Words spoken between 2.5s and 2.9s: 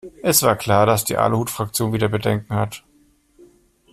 hat.